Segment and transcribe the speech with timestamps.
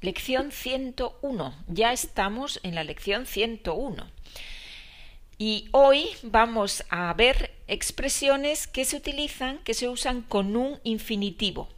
[0.00, 1.54] lección 101.
[1.68, 4.06] Ya estamos en la lección 101.
[5.38, 11.68] Y hoy vamos a ver expresiones que se utilizan, que se usan con un infinitivo.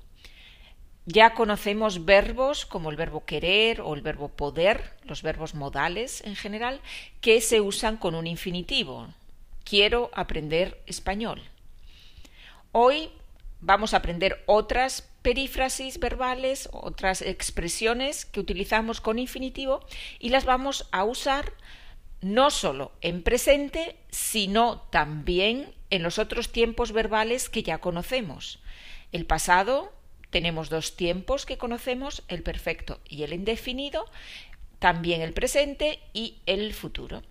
[1.06, 6.36] Ya conocemos verbos como el verbo querer o el verbo poder, los verbos modales en
[6.36, 6.80] general,
[7.20, 9.08] que se usan con un infinitivo.
[9.64, 11.42] Quiero aprender español.
[12.72, 13.10] Hoy
[13.60, 19.84] vamos a aprender otras perífrasis verbales, otras expresiones que utilizamos con infinitivo
[20.18, 21.52] y las vamos a usar
[22.22, 28.60] no solo en presente, sino también en los otros tiempos verbales que ya conocemos.
[29.12, 29.92] El pasado,
[30.30, 34.04] tenemos dos tiempos que conocemos, el perfecto y el indefinido,
[34.78, 37.22] también el presente y el futuro.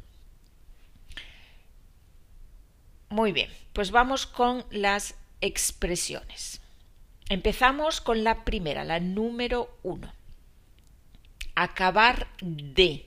[3.09, 6.61] Muy bien, pues vamos con las expresiones.
[7.29, 10.11] Empezamos con la primera, la número uno.
[11.55, 13.05] Acabar de.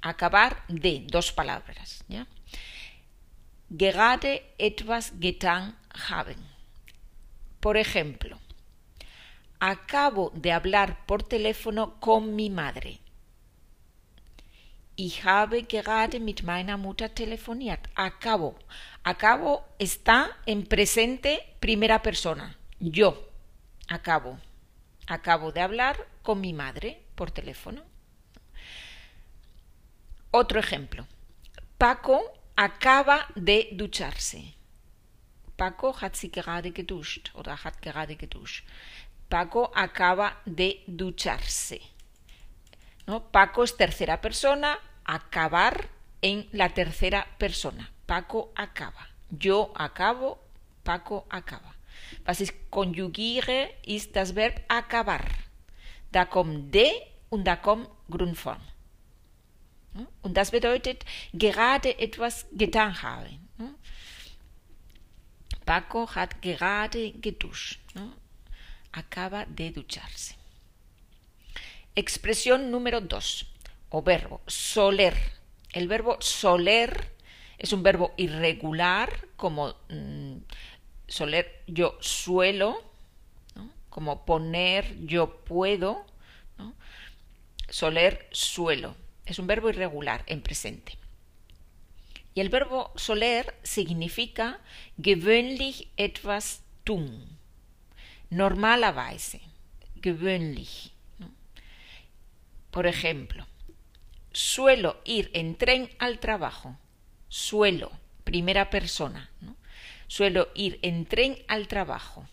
[0.00, 2.04] Acabar de, dos palabras.
[2.08, 2.26] ¿ya?
[3.68, 5.78] Gerade etwas getan
[6.08, 6.38] haben.
[7.60, 8.38] Por ejemplo,
[9.58, 13.00] acabo de hablar por teléfono con mi madre.
[15.02, 17.88] Ich habe gerade mit meiner Mutter telefoniert.
[17.94, 18.58] Acabo.
[19.02, 22.54] Acabo está en presente primera persona.
[22.78, 23.16] Yo
[23.88, 24.38] acabo.
[25.06, 27.82] Acabo de hablar con mi madre por teléfono.
[30.32, 31.06] Otro ejemplo.
[31.78, 32.20] Paco
[32.54, 34.54] acaba de ducharse.
[35.56, 38.66] Paco hat sich gerade geduscht oder hat gerade geduscht.
[39.30, 41.80] Paco acaba de ducharse.
[43.06, 43.30] ¿No?
[43.32, 44.78] Paco es tercera persona,
[45.10, 45.88] acabar
[46.22, 47.90] en la tercera persona.
[48.06, 49.08] Paco acaba.
[49.30, 50.38] Yo acabo,
[50.84, 51.74] Paco acaba.
[52.24, 55.24] Was ich konjugiere, ist das Verb acabar.
[56.12, 56.90] Da kommt de
[57.28, 58.60] und da kommt Grundform.
[60.22, 63.48] Und das bedeutet gerade etwas getan haben.
[65.66, 67.80] Paco hat gerade geduscht.
[68.92, 70.34] Acaba de ducharse.
[71.94, 73.46] Expresión número dos,
[73.90, 75.16] o verbo, soler.
[75.72, 77.12] El verbo soler
[77.58, 80.38] es un verbo irregular, como mmm,
[81.06, 82.82] soler yo suelo,
[83.90, 86.06] como poner yo puedo,
[87.68, 88.96] soler suelo.
[89.26, 90.96] Es un verbo irregular en presente.
[92.34, 94.60] Y el verbo soler significa
[94.96, 97.38] gewöhnlich etwas tun.
[98.30, 99.40] Normalerweise.
[99.96, 100.92] Gewöhnlich.
[102.70, 103.46] Por ejemplo,
[104.32, 106.76] suelo ir en tren al trabajo.
[107.28, 107.90] Suelo,
[108.24, 109.30] primera persona.
[110.06, 112.26] Suelo ir en tren al trabajo.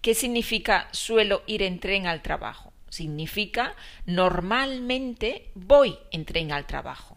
[0.00, 2.72] ¿Qué significa suelo ir en tren al trabajo?
[2.88, 3.74] Significa
[4.06, 7.16] normalmente voy en tren al trabajo.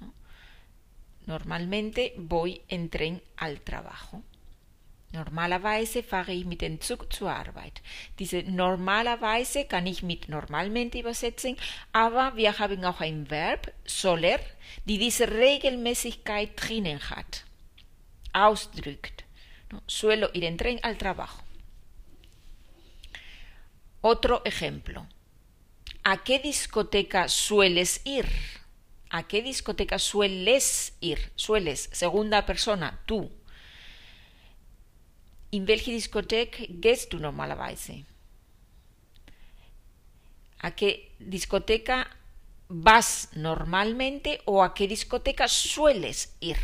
[0.00, 0.12] ¿no?
[1.26, 4.22] Normalmente voy en tren al trabajo.
[5.12, 7.82] Normalerweise fahre ich mit dem Zug zur Arbeit.
[8.20, 11.56] Diese normalerweise kann ich mit normalmente übersetzen,
[11.92, 14.38] aber wir haben auch ein Verb, soler,
[14.84, 17.44] die diese Regelmäßigkeit drinnen hat.
[18.32, 19.24] Ausdrückt.
[19.86, 21.42] Suelo ir en tren al trabajo.
[24.00, 25.06] Otro ejemplo.
[26.02, 28.26] ¿A qué discoteca sueles ir?
[29.10, 31.32] ¿A qué discoteca sueles ir?
[31.34, 33.30] Sueles, segunda persona, tú.
[35.50, 38.04] In welche Diskothek gehst du normalerweise?
[40.62, 42.06] ¿A qué discoteca
[42.68, 46.58] vas normalmente o a qué discoteca sueles ir?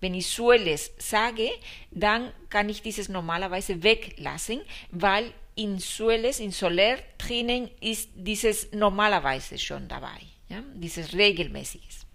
[0.00, 1.50] Wenn ich sueles sage,
[1.90, 9.58] dann kann ich dieses normalerweise weglassen, weil in sueles, in soler drinnen ist dieses normalerweise
[9.58, 10.62] schon dabei, ja?
[10.74, 12.06] dieses regelmäßiges.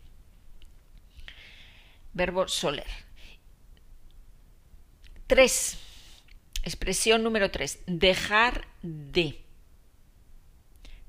[2.13, 3.04] Verbo soler.
[5.27, 5.79] Tres.
[6.63, 7.79] Expresión número tres.
[7.87, 9.41] Dejar de.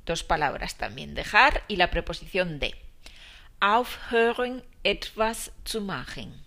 [0.07, 1.15] Dos palabras también.
[1.15, 2.75] Dejar y la preposición de.
[3.61, 6.45] Aufhören etwas zu machen.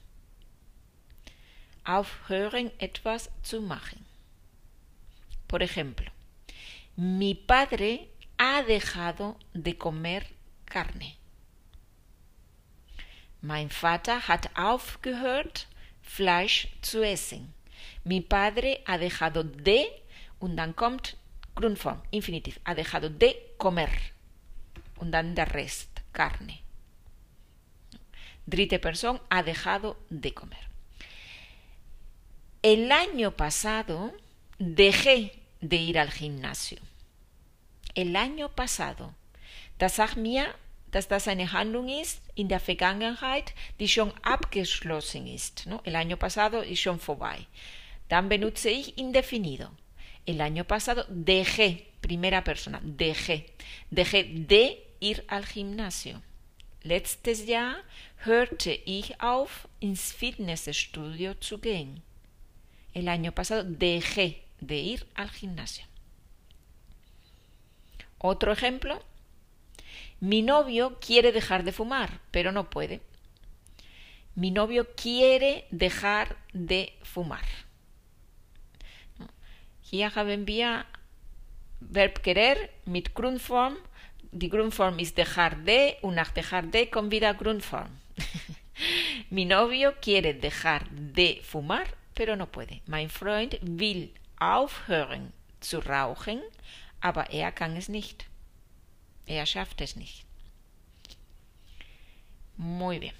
[1.83, 4.05] Aufhören etwas zu machen.
[5.45, 6.11] Por ejemplo,
[6.95, 10.27] mi padre ha dejado de comer
[10.65, 11.17] carne.
[13.41, 15.67] Mein Vater hat aufgehört,
[16.01, 17.53] Fleisch zu essen.
[18.03, 19.87] Mi padre ha dejado de,
[20.39, 21.17] und dann kommt
[21.55, 22.01] Grundform,
[22.65, 23.89] ha dejado de comer.
[24.97, 26.59] Und dann der Rest, Carne.
[28.45, 30.69] Dritte Person, ha dejado de comer.
[32.61, 34.13] El año pasado
[34.57, 35.31] dejé
[35.61, 36.79] de ir al gimnasio.
[37.95, 39.13] el año pasado.
[39.77, 40.17] Das sagt
[40.91, 45.65] dass das eine Handlung ist in der Vergangenheit, die schon abgeschlossen ist.
[45.67, 45.81] ¿no?
[45.83, 47.45] El año pasado ist schon vorbei.
[48.07, 49.69] Dann benutze ich indefinido.
[50.25, 53.45] El año pasado dejé, primera persona, dejé.
[53.89, 56.21] Dejé de ir al gimnasio.
[56.83, 57.75] Letztes Jahr
[58.25, 62.01] hörte ich auf, ins Fitnessstudio zu gehen.
[62.93, 65.85] El año pasado dejé de ir al gimnasio.
[68.17, 69.01] Otro ejemplo.
[70.21, 73.01] Mi novio quiere dejar de fumar, pero no puede.
[74.35, 77.45] Mi novio quiere dejar de fumar.
[79.81, 80.85] Hier haben wir
[81.79, 83.77] Verb querer mit Grundform.
[84.31, 87.89] Die Grundform ist dejar de und nach dejar de kommt wieder Grundform.
[89.29, 92.81] Mi novio quiere dejar de fumar, pero no puede.
[92.85, 96.41] Mein Freund will aufhören zu rauchen,
[96.99, 98.28] aber er kann es nicht.
[99.29, 100.25] Er schafft es nicht.
[102.57, 103.13] Muy bien.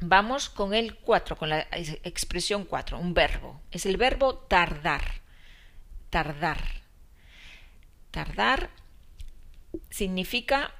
[0.00, 1.66] Vamos con el 4, con la
[2.04, 3.60] expresión 4, un verbo.
[3.72, 5.02] Es el verbo tardar.
[6.08, 6.62] Tardar.
[8.12, 8.70] Tardar
[9.90, 10.72] significa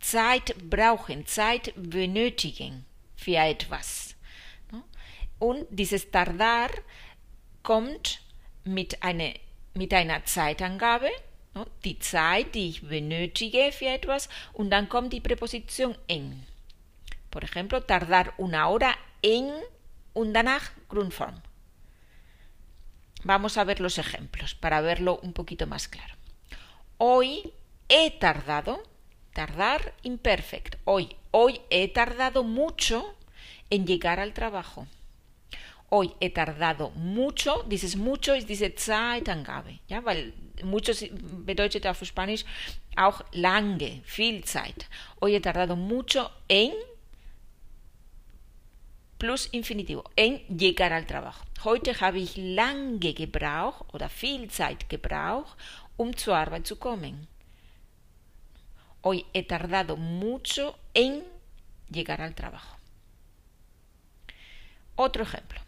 [0.00, 4.16] Zeit brauchen, Zeit benötigen für etwas.
[5.38, 6.70] Und dieses Tardar
[7.62, 8.22] kommt
[8.64, 9.34] mit, eine,
[9.74, 11.10] mit einer Zeitangabe,
[11.84, 16.46] die Zeit, die ich benötige für etwas, und dann kommt die Präposition en.
[17.30, 19.52] Por ejemplo, tardar una hora en
[20.12, 21.42] und danach Grundform.
[23.24, 26.14] Vamos a ver los ejemplos para verlo un poquito más claro.
[26.98, 27.52] Hoy
[27.88, 28.82] he tardado,
[29.32, 30.76] tardar imperfect.
[30.84, 33.14] Hoy, hoy he tardado mucho
[33.70, 34.86] en llegar al trabajo.
[35.90, 40.32] Hoy he tardado mucho, dices mucho, es diese Zeitangabe, ja, weil
[40.62, 40.92] mucho
[41.44, 42.44] bedeutet auf Spanisch
[42.96, 44.86] auch lange, viel Zeit.
[45.20, 46.72] Hoy he tardado mucho en
[49.18, 51.44] plus infinitivo, en llegar al trabajo.
[51.64, 55.56] Heute habe ich lange gebraucht oder viel Zeit gebraucht,
[55.96, 57.28] um zur Arbeit zu kommen.
[59.02, 61.22] Hoy he tardado mucho en
[61.88, 62.76] llegar al trabajo.
[64.96, 65.63] Otro ejemplo.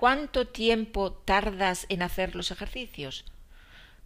[0.00, 3.26] ¿Cuánto tiempo tardas en hacer los ejercicios?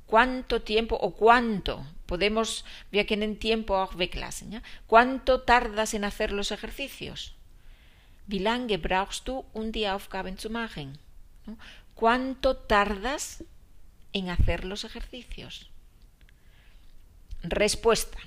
[0.06, 1.87] ¿Cuánto tiempo o cuánto?
[2.06, 3.88] Podemos, wir können tiempo.
[4.88, 7.37] ¿Cuánto tardas en hacer los ejercicios?
[8.26, 10.99] Wie lange brauchst du, um die Aufgaben zu machen?
[11.94, 13.44] ¿Cuánto tardas
[14.12, 15.70] en hacer los ejercicios?
[17.44, 18.19] Respuesta.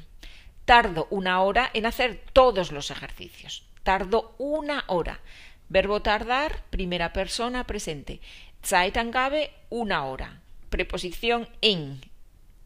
[0.64, 3.68] Tardo una hora en hacer todos los ejercicios.
[3.84, 5.20] Tardo una hora.
[5.70, 8.20] Verbo tardar, primera persona presente.
[8.64, 10.42] Zeitangabe, una hora.
[10.70, 12.02] Preposición en.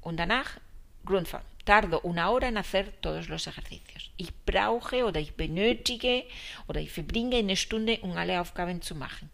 [0.02, 0.60] Und danach.
[1.64, 4.12] Tardo una hora en hacer todos los ejercicios.
[4.18, 6.28] Ich brauche oder ich benötige
[6.68, 9.30] oder ich verbringe eine Stunde, um alle Aufgaben zu machen.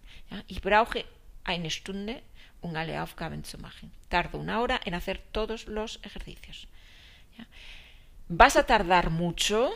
[0.47, 1.05] Ich brauche
[1.43, 2.21] eine Stunde,
[2.61, 3.91] um alle Aufgaben zu machen.
[4.09, 6.67] Tardo una hora en hacer todos los ejercicios.
[8.29, 9.71] ¿Vas a tardar mucho?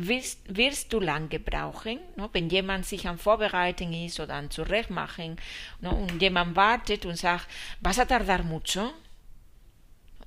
[0.00, 1.98] Wirst, wirst du lange brauchen?
[2.16, 2.30] No?
[2.32, 5.36] Wenn jemand sich am Vorbereiten ist oder am Zurechtmachen
[5.80, 5.90] no?
[5.90, 7.48] und jemand wartet und sagt,
[7.80, 8.92] ¿vas a tardar mucho?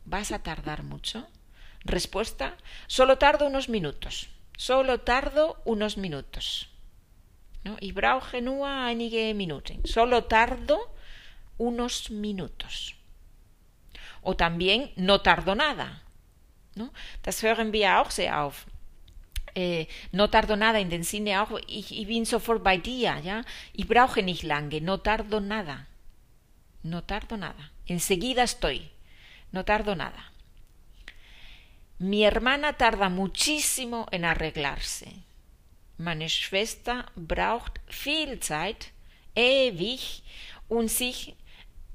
[0.03, 1.25] ¿Vas a tardar mucho?
[1.85, 2.53] Respuesta,
[2.87, 4.27] solo tardo unos minutos.
[4.57, 6.67] Solo tardo unos minutos.
[7.63, 7.77] ¿No?
[7.79, 9.81] Ich brauche nur einige Minuten.
[9.85, 10.79] Solo tardo
[11.57, 12.95] unos minutos.
[14.21, 16.03] O también no tardo nada.
[16.75, 16.91] ¿no?
[17.23, 18.65] Das hören wir auch sehr auf.
[19.55, 23.43] Äh, no tardo nada in den Sinne auch, ich, ich bin sofort bei dir, ja.
[23.73, 25.85] Ich brauche nicht lange, no tardo nada.
[26.83, 27.71] No tardo nada.
[27.87, 28.89] Enseguida estoy.
[29.51, 30.31] No tardo nada.
[31.99, 35.07] Mi hermana tarda muchísimo en arreglarse.
[35.97, 38.91] Meine Schwester braucht viel Zeit,
[39.35, 40.23] ewig,
[40.67, 41.35] um sich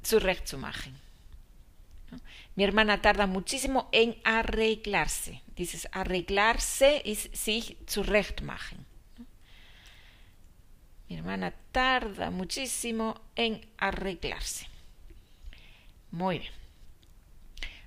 [0.02, 1.05] zurechtzumachen.
[2.56, 5.42] Mi hermana tarda muchísimo en arreglarse.
[5.56, 8.86] Dieses arreglarse ist sich zurechtmachen.
[11.08, 14.66] Mi hermana tarda muchísimo en arreglarse.
[16.10, 16.52] Muy bien.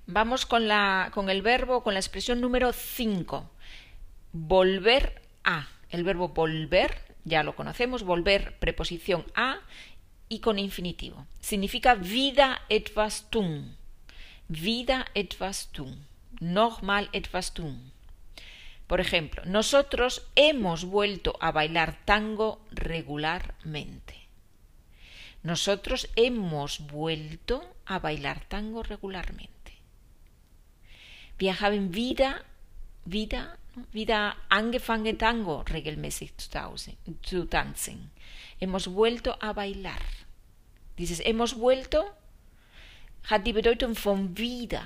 [0.06, 3.50] Vamos con, la, con el verbo, con la expresión número 5.
[4.32, 5.68] Volver a.
[5.90, 9.58] El verbo volver, ya lo conocemos, volver preposición a
[10.28, 11.26] y con infinitivo.
[11.40, 13.79] Significa vida etwas tun.
[14.50, 16.08] Vida etwas tun.
[16.40, 17.92] Nochmal etwas tun.
[18.88, 24.26] Por ejemplo, nosotros hemos vuelto a bailar tango regularmente.
[25.44, 29.78] Nosotros hemos vuelto a bailar tango regularmente.
[31.38, 32.44] Wir haben wieder,
[33.04, 33.56] wieder,
[33.92, 36.36] wieder angefangen Tango regelmäßig
[37.22, 38.10] zu tanzen.
[38.58, 40.02] Hemos vuelto a bailar.
[40.98, 42.19] Dieses hemos vuelto
[43.24, 44.82] hat die Bedeutung von wieder.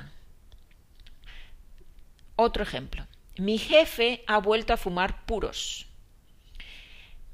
[2.37, 3.03] Otro ejemplo.
[3.39, 5.87] Mi jefe ha vuelto a fumar puros.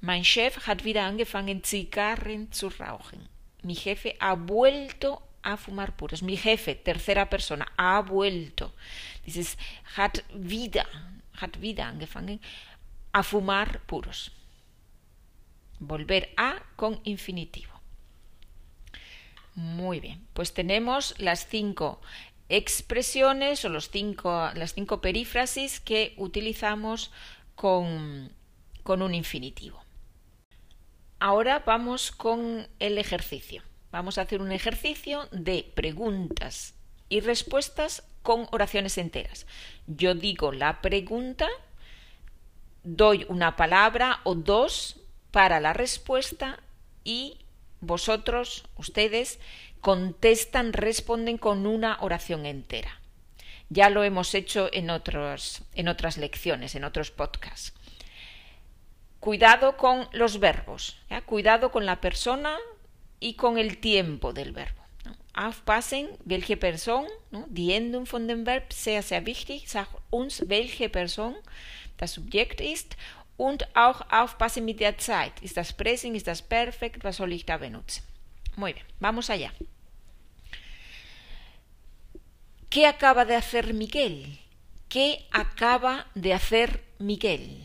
[0.01, 3.29] Mein Chef hat wieder angefangen, Zigarren zu rauchen.
[3.63, 6.23] Mi jefe ha vuelto a fumar puros.
[6.23, 8.73] Mi jefe, tercera persona, ha vuelto.
[9.27, 9.57] Dices,
[9.97, 10.87] hat wieder,
[11.41, 12.41] hat wieder angefangen
[13.13, 14.31] a fumar puros.
[15.79, 17.70] Volver a con infinitivo.
[19.55, 22.01] Muy bien, pues tenemos las cinco
[22.49, 27.11] expresiones o los cinco, las cinco perífrasis que utilizamos
[27.55, 28.33] con,
[28.83, 29.83] con un infinitivo.
[31.19, 33.63] Ahora vamos con el ejercicio.
[33.93, 36.75] Vamos a hacer un ejercicio de preguntas
[37.09, 39.47] y respuestas con oraciones enteras.
[39.87, 41.49] Yo digo la pregunta,
[42.85, 44.97] doy una palabra o dos
[45.31, 46.61] para la respuesta
[47.05, 47.39] y
[47.81, 49.39] vosotros, ustedes,
[49.81, 53.01] contestan, responden con una oración entera.
[53.69, 57.73] Ya lo hemos hecho en, otros, en otras lecciones, en otros podcasts.
[59.21, 62.57] Cuidado con los verbos, cuidado con la persona
[63.21, 64.81] y con el tiempo del verbo.
[65.35, 71.37] Aufpassen, welche Person, die Endung von dem Verb, sehr, sehr wichtig, sagt uns, welche Person
[71.99, 72.97] das Subjekt ist
[73.41, 75.33] und auch aufpassen mit der Zeit.
[75.41, 78.03] Ist das Pressing, ist das Perfekt, was soll ich da benutzen?
[78.57, 79.51] Muy bien, vamos allá.
[82.69, 84.39] ¿Qué acaba de hacer Miguel?
[84.91, 87.63] ¿Qué acaba de hacer Miguel?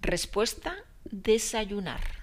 [0.00, 0.72] Respuesta,
[1.04, 2.19] desayunar.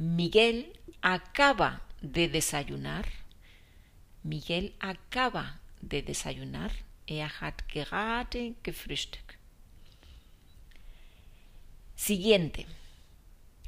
[0.00, 3.04] Miguel acaba de desayunar.
[4.22, 6.72] Miguel acaba de desayunar.
[7.06, 9.36] Er hat gerade gefrühstückt.
[11.96, 12.66] Siguiente.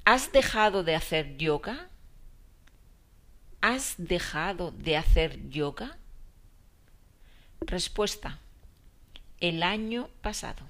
[0.07, 1.91] ¿Has dejado de hacer yoga?
[3.61, 5.99] ¿Has dejado de hacer yoga?
[7.61, 8.39] Respuesta.
[9.39, 10.67] El año pasado.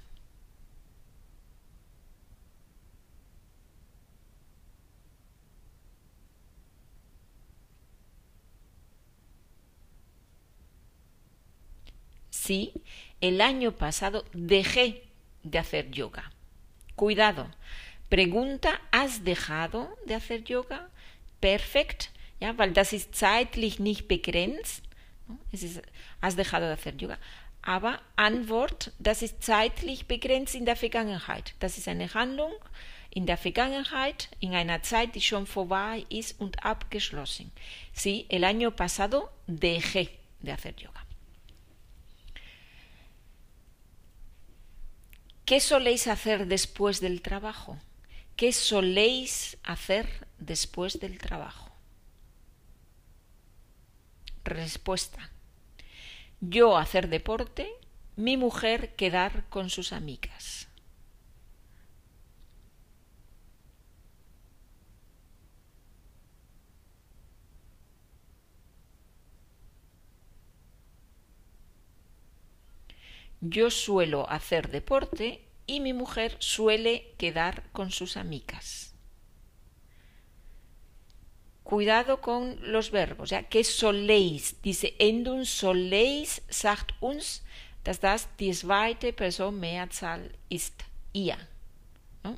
[12.45, 12.73] Sí,
[13.21, 15.01] el año pasado dejé
[15.43, 16.29] de hacer yoga.
[16.97, 17.49] Cuidado.
[18.09, 20.89] Pregunta, ¿has dejado de hacer yoga?
[21.39, 22.09] Perfekt,
[22.41, 24.83] ja, weil das ist zeitlich nicht begrenzt.
[25.53, 25.81] Es ist,
[26.21, 27.17] has dejado de hacer yoga.
[27.61, 31.53] Aber Antwort, das ist zeitlich begrenzt in der Vergangenheit.
[31.61, 32.51] Das ist eine Handlung
[33.09, 37.53] in der Vergangenheit, in einer Zeit, die schon vorbei ist und abgeschlossen.
[37.93, 40.09] Sí, el año pasado dejé
[40.41, 41.02] de hacer yoga.
[45.45, 47.77] ¿Qué soléis hacer después del trabajo?
[48.37, 51.69] ¿Qué soléis hacer después del trabajo?
[54.45, 55.31] Respuesta.
[56.39, 57.69] Yo hacer deporte,
[58.15, 60.69] mi mujer quedar con sus amigas.
[73.45, 78.95] Yo suelo hacer deporte y mi mujer suele quedar con sus amigas.
[81.63, 87.43] Cuidado con los verbos, ya que soléis, dice endun soléis sagt uns,
[87.83, 91.37] dass das die zweite Person Mehrzahl ist, ihr.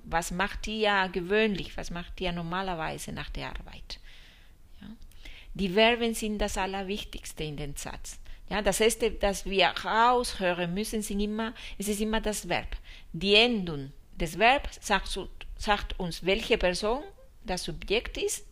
[0.05, 3.99] Was macht ihr gewöhnlich, was macht ihr normalerweise nach der Arbeit?
[5.53, 8.19] Die Verben sind das Allerwichtigste in den Satz.
[8.49, 12.77] Ja, das erste, das wir raushören müssen, sind immer, es ist immer das Verb.
[13.11, 15.19] Die Endung des Verbs sagt,
[15.57, 17.03] sagt uns, welche Person
[17.43, 18.45] das Subjekt ist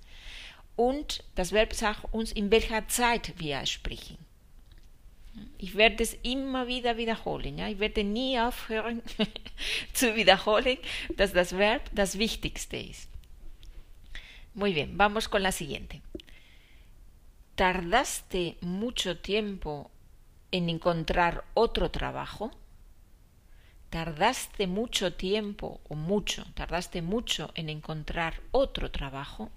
[0.76, 4.18] und das Verb sagt uns, in welcher Zeit wir sprechen.
[5.58, 7.58] Ich werde es immer wieder wiederholen.
[7.58, 7.68] Ja?
[7.68, 9.02] Ich werde nie aufhören
[9.94, 10.78] zu wiederholen,
[11.16, 13.10] dass das Verb das Wichtigste ist.
[14.56, 16.02] Muy bien, vamos con la siguiente.
[17.56, 19.92] ¿Tardaste mucho tiempo
[20.52, 22.50] en encontrar otro trabajo?
[23.92, 29.52] ¿Tardaste mucho tiempo o mucho, tardaste mucho en encontrar otro trabajo?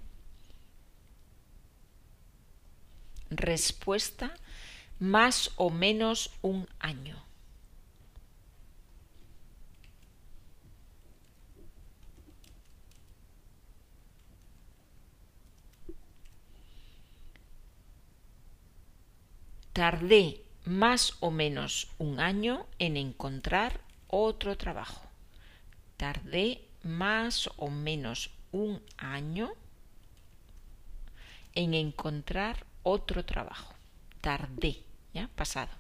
[3.31, 4.35] Respuesta,
[4.99, 7.25] más o menos un año.
[19.76, 23.78] Tardé más o menos un año en encontrar
[24.09, 25.02] otro trabajo.
[25.99, 29.52] Tardé más o menos un año
[31.54, 33.75] en encontrar otro trabajo.
[34.23, 35.28] Tardé, ¿ya?
[35.37, 35.73] Pasado.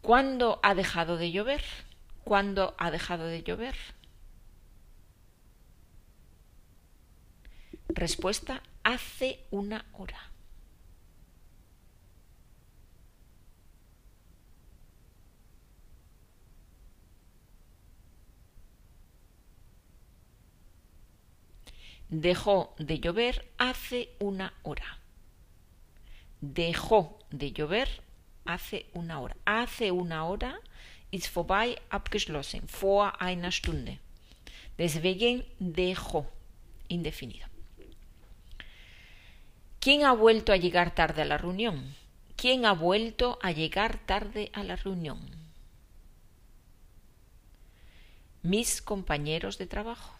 [0.00, 1.62] ¿Cuándo ha dejado de llover?
[2.24, 3.76] ¿Cuándo ha dejado de llover?
[7.88, 10.30] Respuesta, hace una hora.
[22.18, 25.00] Dejó de llover hace una hora.
[26.40, 28.00] Dejó de llover
[28.46, 29.36] hace una hora.
[29.44, 30.58] Hace una hora
[31.10, 32.66] ist vorbei abgeschlossen.
[32.80, 33.98] Vor einer Stunde.
[34.78, 36.26] Deswegen dejó.
[36.88, 37.46] Indefinido.
[39.78, 41.94] ¿Quién ha vuelto a llegar tarde a la reunión?
[42.36, 45.20] ¿Quién ha vuelto a llegar tarde a la reunión?
[48.42, 50.15] Mis compañeros de trabajo.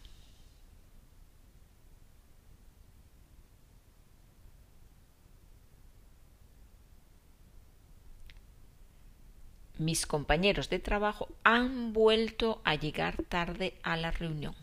[9.79, 14.55] Mis compañeros de trabajo han vuelto a llegar tarde a la reunión.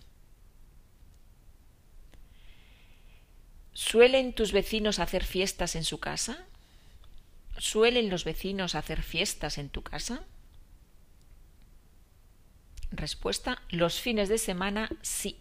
[3.73, 6.45] ¿Suelen tus vecinos hacer fiestas en su casa?
[7.59, 10.23] ¿Suelen los vecinos hacer fiestas en tu casa?
[12.91, 15.37] Respuesta, los fines de semana sí.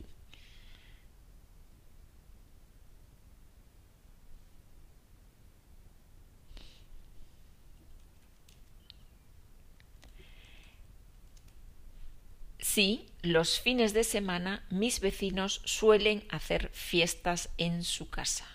[12.73, 18.47] Sí, los fines de semana mis vecinos suelen hacer fiestas en su casa.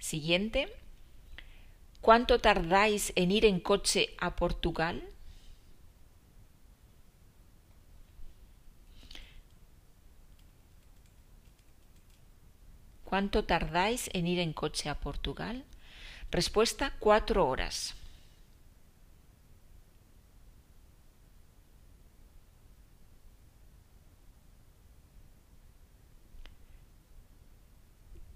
[0.00, 0.66] Siguiente.
[2.00, 5.08] ¿Cuánto tardáis en ir en coche a Portugal?
[13.04, 15.64] ¿Cuánto tardáis en ir en coche a Portugal?
[16.32, 17.94] Respuesta cuatro horas.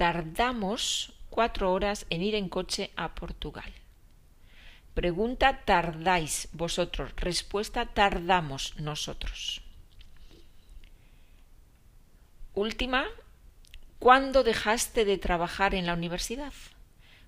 [0.00, 3.70] Tardamos cuatro horas en ir en coche a Portugal.
[4.94, 7.12] Pregunta tardáis vosotros.
[7.16, 9.60] Respuesta tardamos nosotros.
[12.54, 13.04] Última.
[13.98, 16.54] ¿Cuándo dejaste de trabajar en la universidad?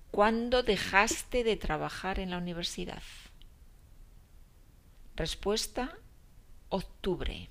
[0.09, 3.03] ¿Cuándo dejaste de trabajar en la universidad?
[5.15, 5.95] Respuesta
[6.69, 7.49] octubre.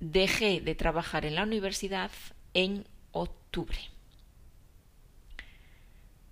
[0.00, 2.10] Dejé de trabajar en la universidad
[2.54, 3.78] en octubre.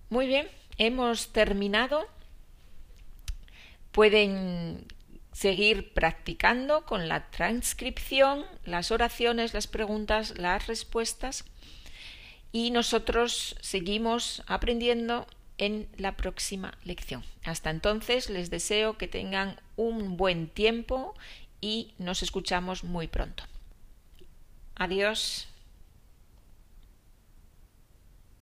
[0.09, 0.49] Muy bien,
[0.79, 2.07] hemos terminado.
[3.93, 4.87] Pueden
[5.33, 11.45] seguir practicando con la transcripción, las oraciones, las preguntas, las respuestas
[12.53, 15.27] y nosotros seguimos aprendiendo
[15.59, 17.23] en la próxima lección.
[17.45, 21.15] Hasta entonces les deseo que tengan un buen tiempo
[21.61, 23.45] y nos escuchamos muy pronto.
[24.79, 25.49] Adiós.